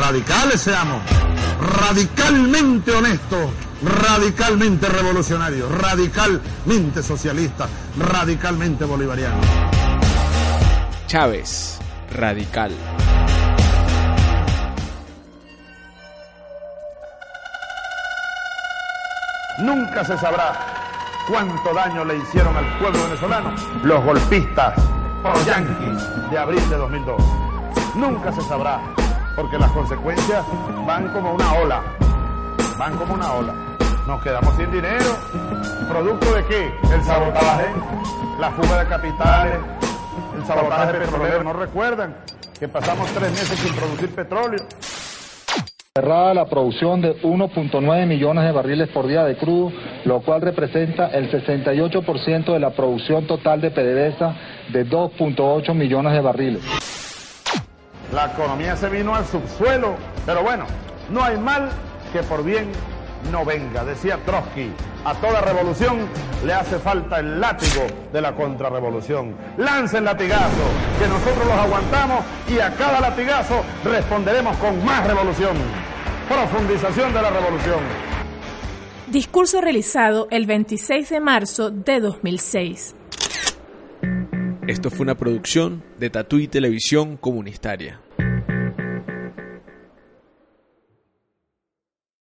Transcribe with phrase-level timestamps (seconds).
[0.00, 1.02] Radicales seamos,
[1.80, 3.50] radicalmente honestos,
[3.82, 7.68] radicalmente revolucionarios, radicalmente socialistas,
[7.98, 9.44] radicalmente bolivarianos.
[11.06, 11.78] Chávez,
[12.12, 12.72] radical.
[19.58, 20.52] Nunca se sabrá
[21.28, 24.74] cuánto daño le hicieron al pueblo venezolano los golpistas
[25.22, 27.22] pro-yanquis de abril de 2002.
[27.94, 28.80] Nunca se sabrá,
[29.36, 30.44] porque las consecuencias
[30.86, 31.82] van como una ola,
[32.78, 33.54] van como una ola.
[34.06, 35.04] Nos quedamos sin dinero.
[35.88, 36.74] ¿Producto de qué?
[36.92, 37.66] El sabotaje,
[38.40, 39.58] la fuga de capitales,
[40.36, 41.44] el sabotaje petrolero.
[41.44, 42.16] ¿No recuerdan
[42.58, 44.64] que pasamos tres meses sin producir petróleo?
[45.94, 49.72] Cerrada la producción de 1.9 millones de barriles por día de crudo,
[50.04, 54.36] lo cual representa el 68% de la producción total de PDVSA
[54.72, 56.85] de 2.8 millones de barriles.
[58.16, 60.64] La economía se vino al subsuelo, pero bueno,
[61.10, 61.68] no hay mal
[62.14, 62.72] que por bien
[63.30, 64.72] no venga, decía Trotsky.
[65.04, 66.08] A toda revolución
[66.42, 69.36] le hace falta el látigo de la contrarrevolución.
[69.58, 70.64] Lance el latigazo,
[70.98, 75.54] que nosotros los aguantamos y a cada latigazo responderemos con más revolución.
[76.26, 77.80] Profundización de la revolución.
[79.08, 82.96] Discurso realizado el 26 de marzo de 2006.
[84.66, 88.00] Esto fue una producción de Tatuí Televisión Comunitaria.